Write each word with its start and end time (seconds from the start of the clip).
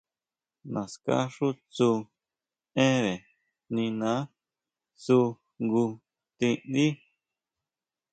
Naská 0.73 1.15
xu 1.35 1.47
tsú 1.73 1.89
énnre 2.85 3.15
niná 3.75 4.13
tsú 5.01 5.19
jngu 5.63 5.85
ti 6.37 6.49
ndí. 6.69 6.87